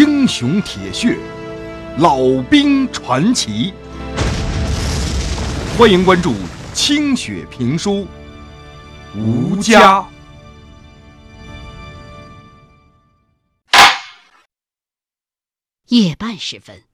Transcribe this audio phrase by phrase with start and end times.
[0.00, 1.18] 英雄铁血，
[1.98, 3.74] 老兵传奇。
[5.76, 6.34] 欢迎关注
[6.72, 8.06] 清雪评书
[9.18, 10.00] 《吴家》。
[15.88, 16.84] 夜半时分，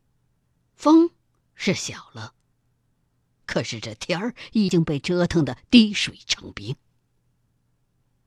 [0.75, 1.11] 风
[1.55, 2.33] 是小了，
[3.47, 6.75] 可是这天儿已经被折腾的滴水成冰。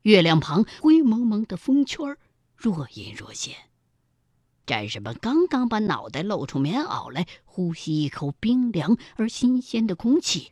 [0.03, 2.15] 月亮旁灰蒙蒙的风圈
[2.55, 3.68] 若隐若现。
[4.69, 10.51] 战士们刚刚把脑袋露出棉袄来，呼吸一口冰凉而新鲜的空气，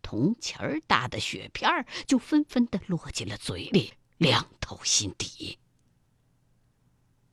[0.00, 5.58] 铜钱儿大的雪片儿就纷纷的落进了嘴里，凉透心底。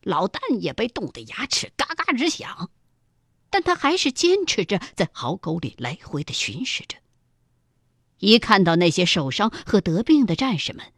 [0.01, 2.69] 老旦也被冻得牙齿嘎嘎直响，
[3.49, 6.97] 但他还是坚持着在壕沟里来回的巡视着。
[8.17, 10.91] 一看到那些受伤和得病的战士们，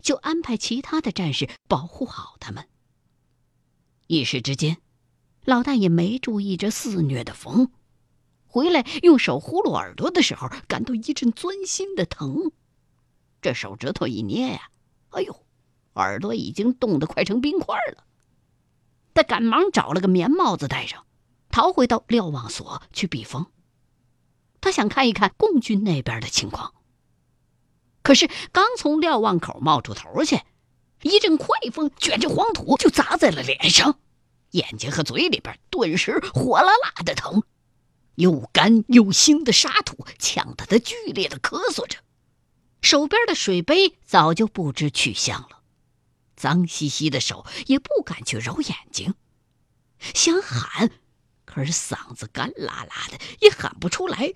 [0.00, 2.68] 就安排其他的战士保护好他们。
[4.06, 4.78] 一时之间，
[5.44, 7.70] 老大也没注意这肆虐的风，
[8.46, 12.52] 回来用手呼噜耳朵的时候，感到一阵钻心的疼。
[13.40, 14.68] 这手指头一捏呀，
[15.10, 15.44] 哎呦，
[15.94, 18.04] 耳朵已经冻得快成冰块了。
[19.14, 21.04] 他赶忙找了个棉帽子戴上，
[21.48, 23.46] 逃回到瞭望所去避风。
[24.60, 26.74] 他想看一看共军那边的情况。
[28.02, 30.40] 可是刚从瞭望口冒出头去。
[31.02, 33.98] 一阵快风卷着黄土就砸在了脸上，
[34.52, 37.42] 眼睛和嘴里边顿时火辣辣的疼，
[38.14, 41.98] 又干又腥的沙土呛得他剧烈的咳嗽着，
[42.80, 45.62] 手边的水杯早就不知去向了，
[46.36, 49.14] 脏兮兮的手也不敢去揉眼睛，
[50.14, 50.90] 想喊，
[51.44, 54.32] 可是嗓子干拉拉的也喊不出来。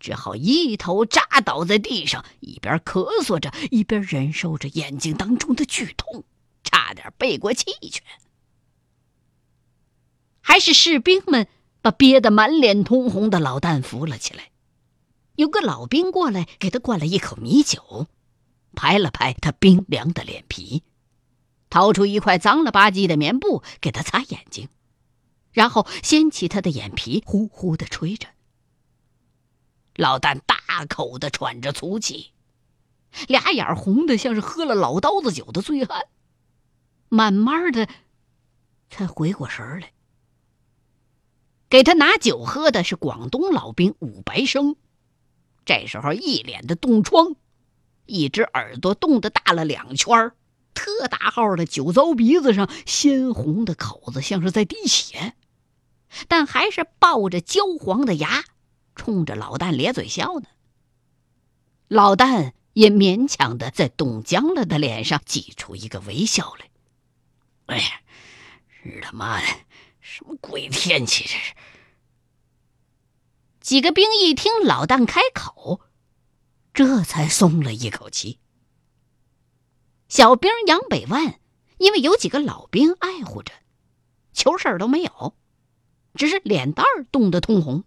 [0.00, 6.24] 只好一头扎倒在地上，一边咳嗽着，一边忍受着眼睛当中的剧痛，
[6.64, 8.02] 差点背过气去。
[10.40, 11.46] 还是士兵们
[11.82, 14.50] 把憋得满脸通红的老旦扶了起来。
[15.36, 18.06] 有个老兵过来给他灌了一口米酒，
[18.74, 20.82] 拍了拍他冰凉的脸皮，
[21.68, 24.68] 掏出一块脏了吧唧的棉布给他擦眼睛，
[25.52, 28.28] 然后掀起他的眼皮，呼呼的吹着。
[29.94, 32.32] 老旦大口的喘着粗气，
[33.28, 36.06] 俩眼红的像是喝了老刀子酒的醉汉，
[37.08, 37.88] 慢慢的
[38.88, 39.92] 才回过神来。
[41.68, 44.76] 给他拿酒喝的是广东老兵武白生，
[45.64, 47.36] 这时候一脸的冻疮，
[48.06, 50.32] 一只耳朵冻得大了两圈
[50.72, 55.34] 特大号的酒糟鼻子上鲜红的口子像是在滴血，
[56.26, 58.44] 但还是抱着焦黄的牙。
[59.00, 60.48] 冲着老旦咧嘴笑呢，
[61.88, 66.68] 老旦也勉强的在冻僵了的脸上挤出一个微笑来。
[67.64, 68.02] 哎呀，
[68.82, 69.46] 日他妈的，
[70.00, 71.54] 什么鬼天气这是！
[73.62, 75.80] 几个兵一听老旦开口，
[76.74, 78.38] 这才松了一口气。
[80.08, 81.40] 小兵杨北万
[81.78, 83.54] 因为有几个老兵爱护着，
[84.34, 85.34] 球事儿都没有，
[86.14, 87.84] 只是脸蛋儿冻得通红。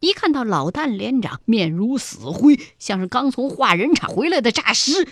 [0.00, 5.06] 一看到老旦连长面如死灰，像是刚从化人场回来的诈尸，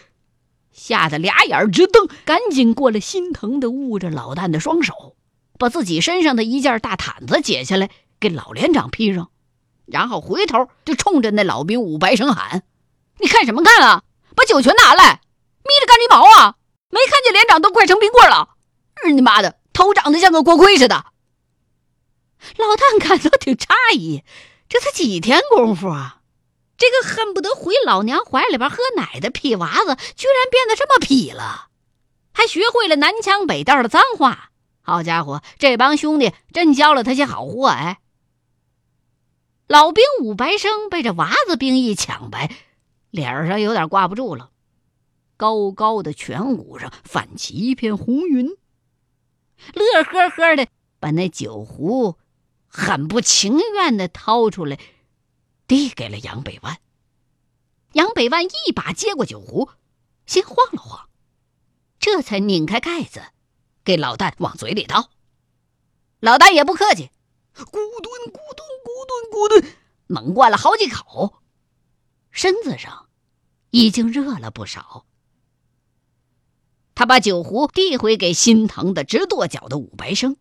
[0.72, 5.14] 吓得俩眼直瞪，赶紧过来，心疼的捂着老旦的双手，
[5.58, 9.30] 把自己身上的一件大毯子解下来给老连长披上，
[9.84, 12.62] 然后回头就冲着那老兵武白生喊
[13.20, 14.04] ：“你看什么看啊？
[14.34, 15.20] 把酒全拿来！
[15.64, 16.56] 眯着干你毛啊？
[16.88, 18.56] 没看见连长都快成冰棍了？
[19.04, 21.04] 日你妈的，头长得像个锅盔似的！”
[22.56, 24.22] 老旦感到挺诧异。
[24.68, 26.16] 这才几天功夫啊！
[26.76, 31.70] 这个恨不得回老娘怀里边喝奶的屁娃子，居然变得这么痞了，
[32.32, 34.50] 还学会了南腔北调的脏话。
[34.80, 37.98] 好家伙，这帮兄弟真教了他些好货哎！
[39.66, 42.50] 老兵武白生被这娃子兵一抢白，
[43.10, 44.50] 脸上有点挂不住了，
[45.36, 48.56] 高高的颧骨上泛起一片红云，
[49.74, 50.68] 乐呵呵的
[51.00, 52.16] 把那酒壶。
[52.78, 54.78] 很不情愿的掏出来，
[55.66, 56.78] 递给了杨北万。
[57.94, 59.70] 杨北万一把接过酒壶，
[60.26, 61.08] 先晃了晃，
[61.98, 63.20] 这才拧开盖子，
[63.82, 65.10] 给老旦往嘴里倒。
[66.20, 67.10] 老旦也不客气，
[67.52, 69.68] 咕咚咕咚咕咚咕咚，
[70.06, 71.42] 猛灌了好几口，
[72.30, 73.08] 身子上
[73.70, 75.04] 已经热了不少。
[76.94, 80.36] 他把酒壶递回给心疼的直跺脚的武白生，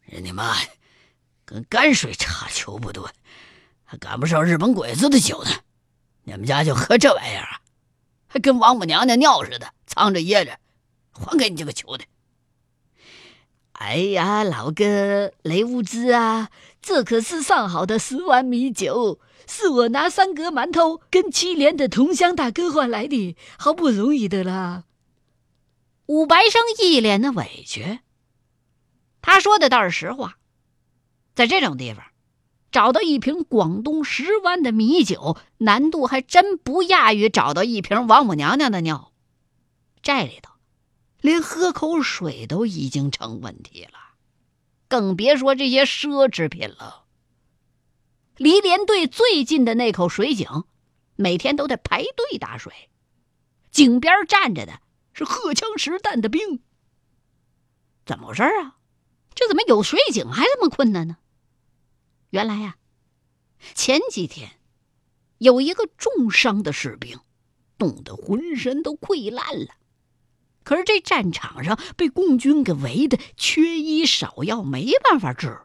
[0.00, 0.56] 人你妈！
[1.44, 3.10] 跟泔水差球不多，
[3.84, 5.50] 还赶不上日本鬼子的酒呢。
[6.24, 7.60] 你们家就喝这玩意儿啊？
[8.26, 10.58] 还跟王母娘娘尿似的，藏着掖着，
[11.12, 12.04] 还给你这个球的。
[13.72, 16.48] 哎呀，老哥，雷物资啊，
[16.80, 24.84] 这可是上好的十碗米酒，是我拿三格馒头跟七连的同乡大哥换来的，好不容易的啦。
[26.06, 28.00] 武白生一脸的委屈，
[29.20, 30.38] 他说的倒是实话，
[31.34, 32.04] 在这种地方
[32.70, 39.12] 找到一瓶广东十湾的米酒，难度还真不亚于找到一瓶王母娘娘的尿。
[40.02, 40.52] 寨里头。
[41.20, 43.98] 连喝口水都已经成问题了，
[44.88, 47.06] 更别说这些奢侈品了。
[48.36, 50.64] 离连队最近的那口水井，
[51.16, 52.90] 每天都得排队打水，
[53.70, 54.82] 井边站着的
[55.14, 56.60] 是荷枪实弹的兵。
[58.04, 58.76] 怎么回事啊？
[59.34, 61.16] 这怎么有水井还这么困难呢？
[62.34, 62.74] 原来呀，
[63.76, 64.58] 前几天
[65.38, 67.20] 有一个重伤的士兵，
[67.78, 69.76] 冻得浑身都溃烂了。
[70.64, 75.60] 可是这战场上被共军给围的，缺医少药，没办法治，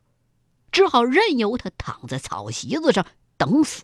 [0.71, 3.03] 只好任由他躺在草席子上
[3.35, 3.83] 等死。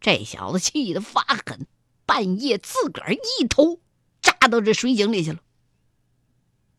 [0.00, 1.68] 这小子气得发狠，
[2.06, 3.80] 半夜自个儿一头
[4.20, 5.38] 扎到这水井里去了。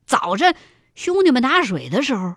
[0.06, 0.58] 早晨
[0.94, 2.36] 兄弟们打水的时候，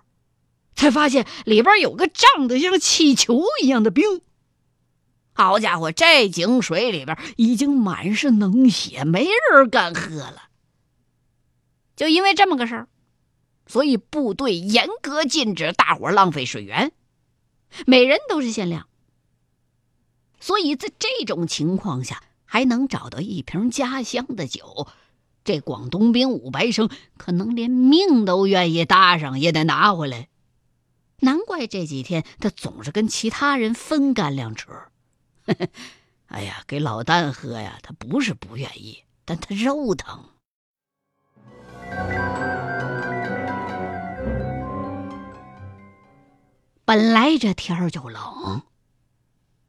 [0.75, 4.21] 才发现里边有个胀得像气球一样的冰。
[5.33, 10.43] 好家伙，这井水里边已经满是脓血，没人敢喝了。
[11.95, 12.87] 就因为这么个事儿，
[13.67, 16.91] 所以部队严格禁止大伙浪费水源，
[17.85, 18.87] 每人都是限量。
[20.39, 24.87] 所以在这种情况下，还能找到一瓶家乡的酒，
[25.43, 30.29] 这广东兵伍白生可能连命都愿意搭上，也得拿回来。
[31.19, 34.67] 难怪这几天他总是跟其他人分干粮吃。
[36.27, 40.31] 哎呀，给老旦喝呀，他不是不愿意，但他肉疼。
[46.83, 48.63] 本来这天儿就冷，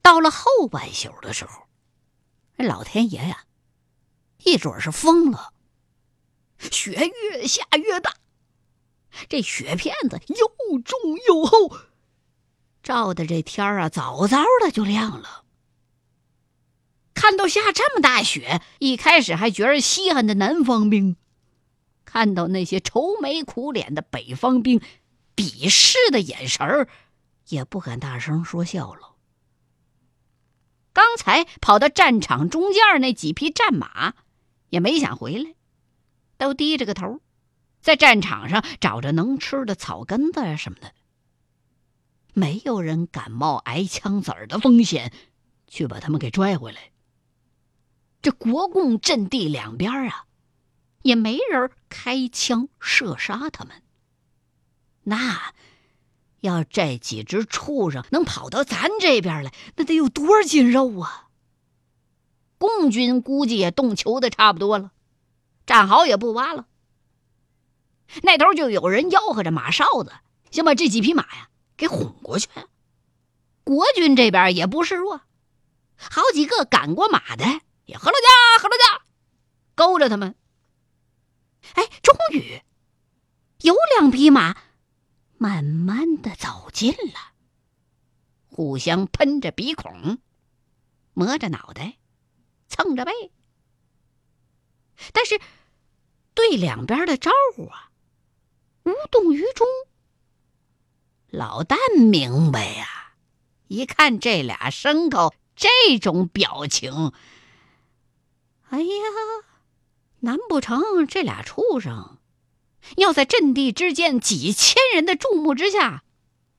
[0.02, 1.66] 到了后半宿的时候，
[2.56, 3.44] 这老天爷呀，
[4.44, 5.52] 一准是疯了，
[6.58, 8.14] 雪越下越大，
[9.28, 10.98] 这雪片子又重
[11.28, 11.76] 又厚，
[12.82, 15.44] 照的这天儿啊，早早的就亮了。
[17.14, 21.16] 看到下这么大雪，一开始还觉着稀罕的南方兵，
[22.04, 24.80] 看到那些愁眉苦脸的北方兵，
[25.34, 26.88] 鄙视的眼神儿，
[27.48, 29.14] 也不敢大声说笑了。
[30.92, 34.14] 刚才跑到战场中间那几匹战马，
[34.68, 35.54] 也没想回来，
[36.38, 37.20] 都低着个头，
[37.86, 40.92] 在战场上找着能吃的草根子什么的。
[42.34, 45.12] 没有人敢冒挨枪子儿的风险，
[45.68, 46.90] 去把他们给拽回来。
[48.22, 50.24] 这国共阵地两边啊，
[51.02, 53.84] 也没人开枪射杀他们。
[55.04, 55.54] 那
[56.40, 61.28] 要这几只畜生能跑到咱这边来，那得有多少斤肉啊？
[62.58, 64.90] 共军估计也冻球的差不多了，
[65.64, 66.66] 战壕也不挖了。
[68.22, 70.12] 那头就有人吆喝着马哨子，
[70.50, 72.48] 想把这几匹马呀给哄过去。
[73.64, 75.22] 国军这边也不示弱，
[75.96, 77.44] 好几个赶过马的。
[77.86, 79.04] 也喝了家，喝了家，
[79.76, 80.34] 勾着他们。
[81.74, 82.60] 哎，终于
[83.60, 84.56] 有两匹马
[85.38, 87.32] 慢慢的走近了，
[88.48, 90.18] 互相喷着鼻孔，
[91.12, 91.96] 磨着脑袋，
[92.66, 93.12] 蹭着背，
[95.12, 95.40] 但是
[96.34, 97.92] 对两边的招呼啊，
[98.86, 99.66] 无动于衷。
[101.28, 103.12] 老旦明白呀，
[103.66, 107.12] 一看这俩牲口这种表情。
[108.70, 108.86] 哎呀，
[110.20, 112.18] 难不成这俩畜生
[112.96, 116.04] 要在阵地之间几千人的注目之下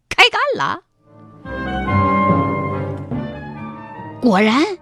[0.10, 0.84] 开干了？
[4.22, 4.78] 果然，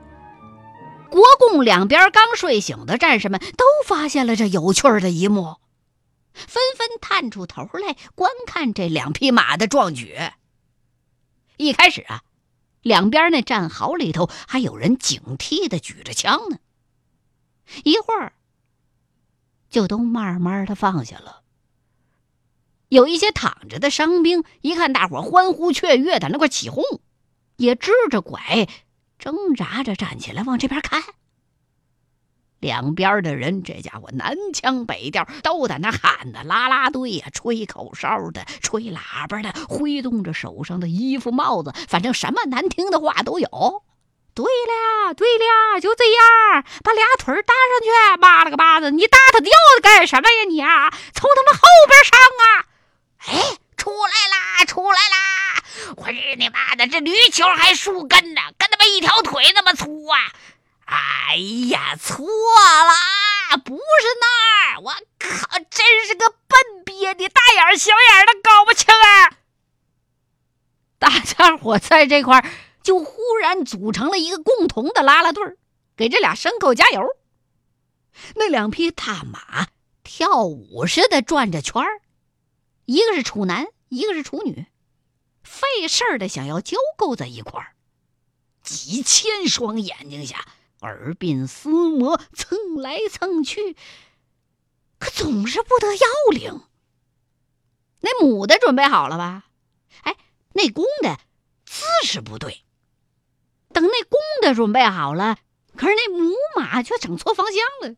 [1.12, 5.58] 国共两边刚睡醒的战士们都发现了这有趣的一幕，
[6.36, 10.16] 纷纷探出头来观看这两匹马的壮举。
[11.58, 12.22] 一开始啊，
[12.82, 16.60] 两边那战壕里头还有人警惕的举着枪呢。
[17.84, 18.34] 一会儿，
[19.70, 21.42] 就都慢慢的放下了。
[22.90, 26.84] 有一些躺着的伤兵，一看大伙欢呼雀跃的，那块起哄，
[27.56, 28.68] 也支着拐，
[29.18, 31.02] 挣扎着站起来往这边看。
[32.66, 43.48] 两边的人，这家伙南腔北调，都在那喊的啦啦队呀，吹口哨的，吹喇叭的，挥动着手上的衣服帽子，反正什么难听的话都有。
[44.34, 50.44] 对了对了，就这样把俩腿搭上去，妈了个巴子，你搭他吊子干什么呀？
[50.50, 52.66] 你啊，从他们后边上啊，
[53.28, 55.64] 哎，出来啦，出来啦，
[55.98, 60.34] 我日你妈的，这驴球还树根呢，跟他妈一条腿那么粗啊。
[60.86, 61.36] 哎
[61.70, 63.82] 呀，错了，不是
[64.22, 64.80] 那儿！
[64.82, 69.38] 我靠，真是个笨鳖的，大眼小眼的，搞不清啊！
[71.00, 72.50] 大家伙在这块儿
[72.84, 75.58] 就忽然组成了一个共同的拉拉队儿，
[75.98, 77.04] 给这俩牲口加油。
[78.36, 79.68] 那两匹大马
[80.04, 82.02] 跳舞似的转着圈儿，
[82.86, 84.68] 一个是处男，一个是处女，
[85.44, 87.74] 费事儿的想要交媾在一块儿。
[88.64, 90.46] 几千双眼睛下，
[90.86, 93.76] 耳鬓厮磨，蹭来蹭去，
[95.00, 96.62] 可总是不得要领。
[98.02, 99.46] 那母的准备好了吧？
[100.04, 100.16] 哎，
[100.54, 101.18] 那公的
[101.66, 102.64] 姿势不对。
[103.74, 105.40] 等那公的准备好了，
[105.76, 107.98] 可是那母马却整错方向了。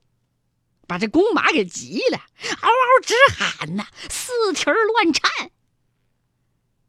[0.87, 2.17] 把这公马给急了，
[2.61, 5.51] 嗷嗷直喊呐，四蹄乱颤。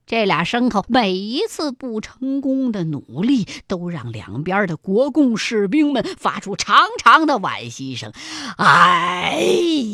[0.09, 8.11] 这俩牲口每一次不成功的努力，都让两边的国共士兵们发出长长的惋惜声。
[8.57, 9.37] 哎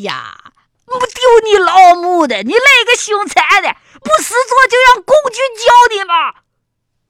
[0.04, 0.52] 呀，
[0.86, 2.44] 我丢你老母的！
[2.44, 6.42] 你那个凶残的，不死做就让共军教你吗？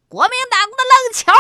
[0.08, 1.32] 国民党的愣球，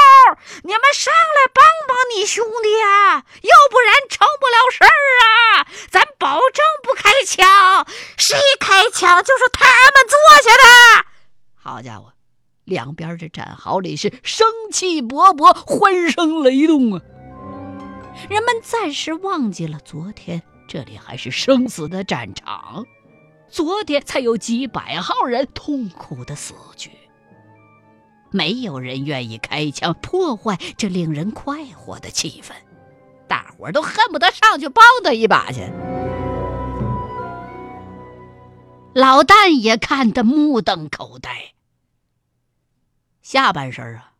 [0.64, 3.24] 你们上来帮帮你兄弟啊！
[3.40, 4.90] 要不然成不了事儿
[5.24, 5.66] 啊！
[5.90, 7.86] 咱保证不开枪，
[8.18, 11.06] 谁开枪就是他们坐下的。
[11.66, 12.12] 好家伙，
[12.64, 17.00] 两边这战壕里是生气勃勃，欢声雷动啊！
[18.28, 22.84] 人们暂时忘记了昨天这里还是生死的战场，
[23.48, 26.90] 昨天才有几百号人痛苦的死去。
[28.30, 32.52] 没有人愿意开枪破坏这令人快活的气氛，
[33.26, 35.62] 大伙儿都恨不得上去帮他一把去。
[38.92, 41.53] 老旦也看得目瞪口呆，
[43.24, 44.12] 下半身啊，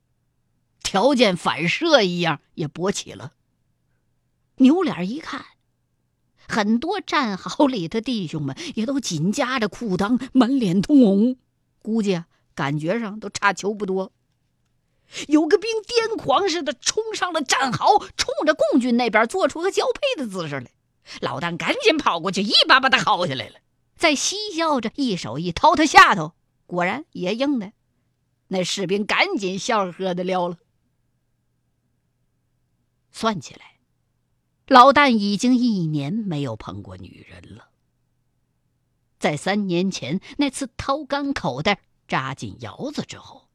[0.83, 3.35] 条件反射一样也勃起了。
[4.57, 5.45] 扭脸一看，
[6.49, 11.37] 很多战壕里的弟兄们也都紧夹着裤裆，满脸通红，
[11.81, 12.27] 估计啊。
[12.55, 14.11] 感觉上都差球不多。
[15.27, 20.71] 有个兵癫狂似的冲上了战壕，冲着共军那边做出个交配的姿势来。
[21.21, 23.57] 老旦赶紧跑过去，一把把他薅下来了，
[23.97, 26.33] 在嬉笑着，一手一掏他下头，
[26.67, 27.73] 果然也硬的。
[28.49, 30.59] 那士兵赶紧笑呵呵的撩了。
[33.11, 33.79] 算起来，
[34.67, 37.71] 老旦已经一年没有碰过女人了。
[39.19, 41.81] 在三年前那次掏干口袋。
[42.07, 43.49] 扎进窑子之后，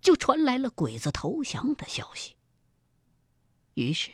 [0.00, 2.36] 就传来了鬼子投降的消息。
[3.74, 4.10] 于是，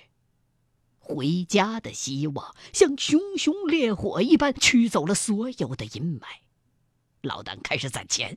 [0.99, 6.25] 回家的希望像熊熊烈火一般驱走了所有的阴霾。
[7.23, 8.37] 老旦开始攒钱，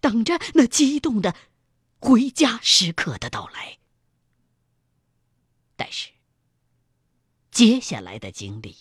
[0.00, 1.34] 等着那激动的
[1.98, 3.78] 回家时刻的到来。
[5.76, 6.10] 但是，
[7.50, 8.76] 接下来的经历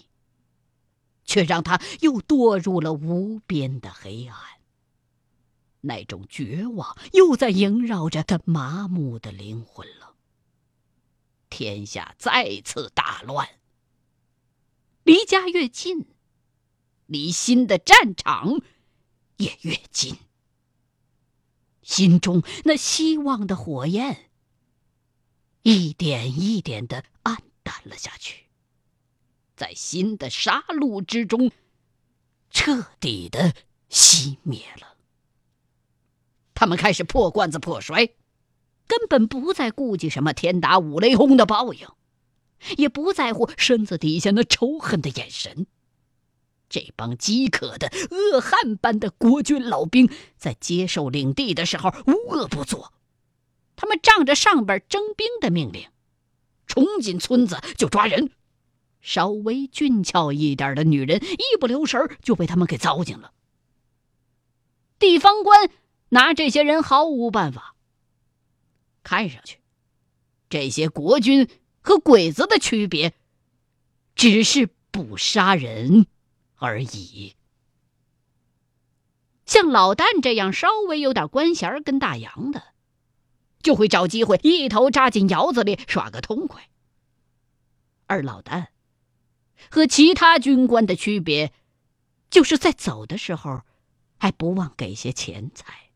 [1.23, 4.37] 却让他又堕入了无边的黑暗。
[5.81, 10.15] 那种绝望又在萦绕着他麻木的灵魂了。
[11.49, 13.47] 天下再次大乱，
[15.03, 16.05] 离家越近，
[17.05, 18.61] 离新的战场
[19.37, 20.17] 也越近。
[21.89, 24.29] 心中那希望的火焰
[25.63, 28.45] 一点一点的暗淡了下去，
[29.55, 31.51] 在新的杀戮之中
[32.51, 33.55] 彻底的
[33.89, 34.97] 熄灭了。
[36.53, 38.05] 他们开始破罐子破摔，
[38.85, 41.87] 根本不再顾及什么天打五雷轰的报应，
[42.77, 45.65] 也不在乎身子底下那仇恨的眼神。
[46.69, 52.93] 这帮饥渴的恶汉般的国军老兵，在接受领地的时候无恶不作。
[53.75, 55.89] 他们仗着上边征兵的命令，
[56.67, 58.31] 冲进村子就抓人，
[59.01, 63.33] 稍微俊俏一点的女人，一不留神就被他们给糟践了。
[64.99, 65.69] 地方官。
[66.11, 67.75] 拿这些人毫无办法。
[69.03, 69.59] 看上去，
[70.49, 71.47] 这些国军
[71.81, 73.13] 和鬼子的区别，
[74.15, 76.07] 只是不杀人
[76.59, 77.35] 而已。
[79.45, 82.75] 像老旦这样稍微有点官衔跟大洋的，
[83.63, 86.69] 就会找机会一头扎进窑子里耍个痛快。
[88.05, 88.67] 而老旦
[89.71, 91.51] 和其他军官的区别，
[92.29, 93.63] 就是在走的时候，
[94.17, 95.88] 还不忘给些钱财。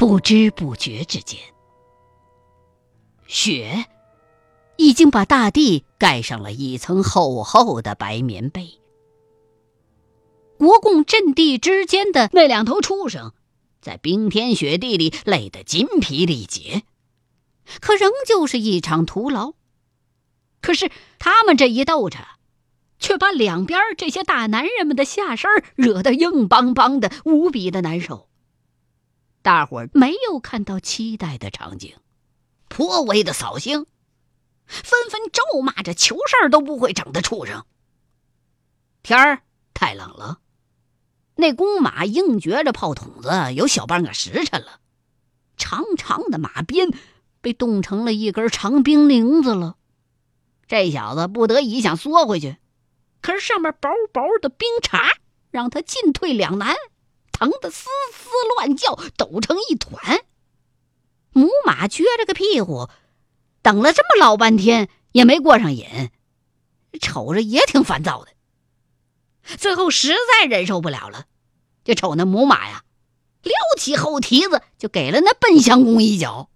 [0.00, 1.38] 不知不觉之间，
[3.26, 3.84] 雪
[4.78, 8.80] 已经把大地盖上了一层厚厚的白棉被。
[10.56, 13.34] 国共阵地之间的那两头畜生，
[13.82, 16.84] 在冰天雪地里累得筋疲力竭，
[17.82, 19.52] 可仍旧是一场徒劳。
[20.62, 22.20] 可是他们这一斗着，
[22.98, 28.29] 却把两边这些大男人们的下身惹得硬邦邦的，无比的难受。
[29.42, 31.96] 大伙儿没有看到期待的场景，
[32.68, 33.86] 颇为的扫兴，
[34.66, 37.64] 纷纷咒骂着求事儿都不会整的畜生。
[39.02, 39.42] 天儿
[39.72, 40.40] 太冷了。
[41.36, 44.80] 那公马硬觉着炮筒子有小半个时辰了，
[45.56, 46.90] 长长的马鞭
[47.40, 49.76] 被冻成了一根长冰凌子了。
[50.66, 52.58] 这小子不得已想缩回去，
[53.22, 55.16] 可是上面薄薄的冰碴
[55.50, 56.76] 让他进退两难，
[57.40, 60.20] 疼得嘶嘶乱叫，抖成一团。
[61.32, 62.90] 母马撅着个屁股，
[63.62, 66.10] 等了这么老半天也没过上瘾，
[67.00, 68.32] 瞅着也挺烦躁的。
[69.56, 71.24] 最后实在忍受不了了，
[71.82, 72.84] 就瞅那母马呀，
[73.42, 76.50] 撩起后蹄子就给了那笨相公一脚。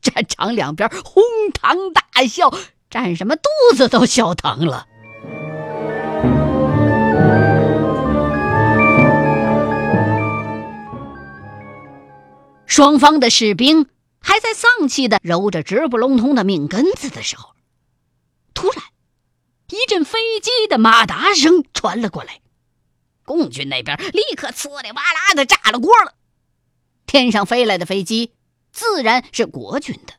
[0.00, 1.22] 战场两边哄
[1.52, 2.52] 堂大笑，
[2.90, 4.88] 战什么肚子都笑疼了。
[12.74, 13.88] 双方的士兵
[14.18, 17.54] 还在丧气的揉着直不隆通的命根子的时候，
[18.52, 18.82] 突然。
[19.68, 22.40] 一阵飞机的马达声传了过来，
[23.24, 26.16] 共军那边立刻呲里哇啦的炸了锅了。
[27.06, 28.32] 天上飞来的飞机
[28.72, 30.14] 自然是国军的。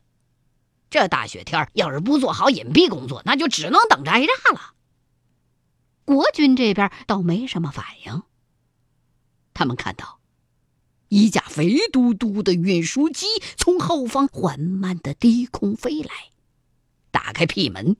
[0.88, 4.72] 这大雪天要是不做好隐蔽工作，那就只能等着挨炸了。
[6.06, 8.22] 国军这边倒没什么反应。
[9.52, 10.20] 他们看到
[11.08, 16.10] 一架肥嘟嘟的运输机从后方缓慢的低空飞来，
[17.10, 17.96] 打开屁门。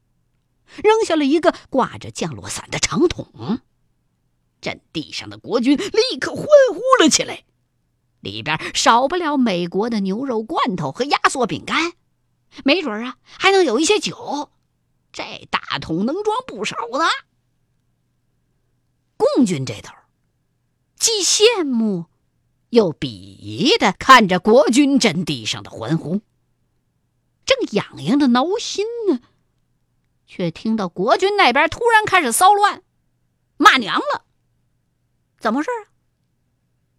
[0.82, 3.60] 扔下了一个挂着降落伞的长筒，
[4.60, 7.45] 阵地上的国军立刻欢呼了起来。
[8.21, 11.92] 里边少不了美国的牛肉罐头和压缩饼干，
[12.64, 14.50] 没准啊还能有一些酒。
[15.12, 17.04] 这大桶能装不少呢。
[19.16, 19.95] 共军这头
[20.99, 22.06] 既羡慕
[22.76, 26.21] 又鄙夷的看着国军阵地上的欢呼，
[27.45, 29.21] 正痒痒的挠心呢。
[30.26, 32.82] 却听到国军那边突然开始骚乱，
[33.56, 34.25] 骂娘了。
[35.41, 35.91] 怎么回事啊？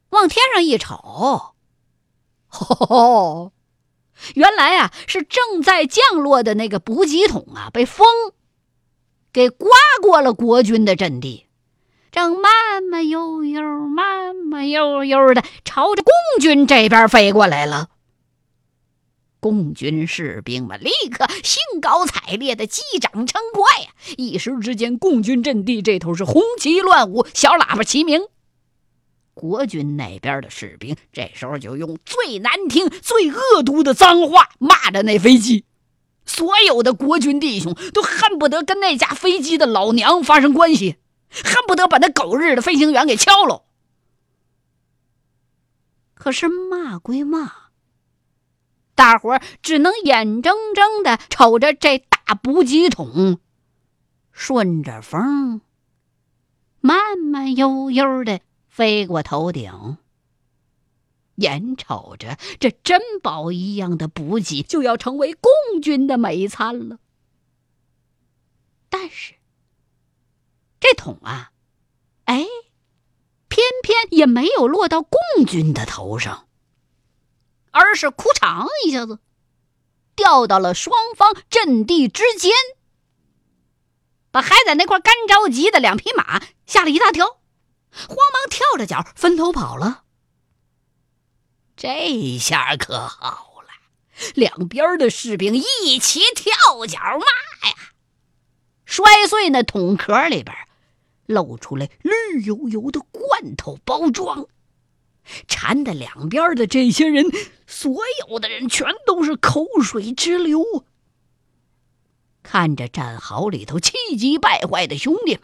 [0.09, 1.55] 往天上一瞅，
[2.49, 3.51] 哦，
[4.35, 8.07] 原来啊是正在降落的那个补给桶啊，被风
[9.33, 9.69] 给刮
[10.01, 11.46] 过了国军的阵地，
[12.17, 17.89] 正慢慢悠悠、慢慢悠悠的朝着共军这边飞过来了。
[19.39, 23.91] 共军士兵们立刻兴高采烈的击掌称快呀！
[24.17, 28.23] 一时之间，共军阵地这头是红旗乱舞，小喇叭齐鸣。
[29.35, 35.65] 国军那边的士兵这时候就用最难听、最恶毒的脏话骂着那飞机。
[36.25, 40.95] 所有的国军弟兄都恨不得跟那架飞机的老娘发生关系，
[41.29, 43.63] 恨不得把那狗日的飞行员给敲了。
[46.13, 47.67] 可是骂归骂。
[48.95, 53.39] 大伙儿只能眼睁睁的瞅着这大补给桶
[54.31, 55.61] 顺着风
[56.79, 59.97] 慢慢悠悠的飞过头顶，
[61.35, 66.97] 眼瞅着这珍宝一样的补给就要成为共军的美餐了。
[68.89, 69.35] 但是
[70.89, 71.51] 这桶啊，
[72.25, 72.45] 哎，
[73.49, 76.47] 偏偏也没有落到共军的头上。
[77.71, 79.19] 而是哭嚓一下子，
[80.15, 82.53] 掉到了双方阵地之间，
[84.31, 90.05] 把还在那块干着急的两匹马吓了一大跳，慌忙跳着脚分头跑了。
[91.75, 93.69] 这下可好了，
[94.33, 97.75] 两边的士兵一起跳脚骂呀，
[98.85, 100.55] 摔碎那桶壳里边，
[101.27, 104.47] 露出来绿油油的罐头包装。
[105.47, 107.25] 缠的两边的这些人，
[107.67, 110.63] 所有的人全都是口水直流。
[112.41, 115.43] 看着战壕里头气急败坏的兄弟们，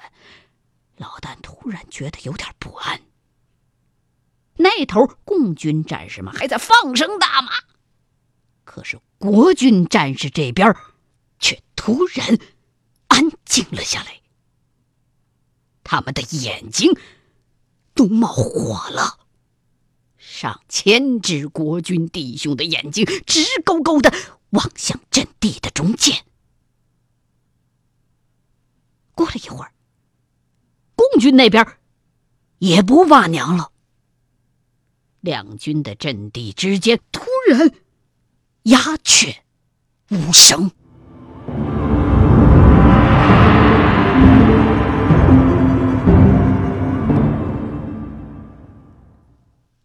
[0.95, 3.01] 老旦突然觉得有点不安。
[4.55, 7.51] 那头共军战士们还在放声大骂，
[8.63, 10.73] 可是国军战士这边
[11.39, 12.37] 却突然
[13.07, 14.21] 安静了下来，
[15.83, 16.97] 他们的眼睛
[17.93, 19.19] 都冒火了。
[20.17, 24.11] 上千只国军弟兄的眼睛直勾勾的
[24.51, 26.23] 望向阵地的中间，
[29.13, 29.71] 过了一会儿，
[30.95, 31.65] 共军那边
[32.59, 33.71] 也不骂娘了。
[35.19, 37.71] 两军的阵地之间突然
[38.63, 39.43] 鸦雀
[40.09, 40.71] 无声。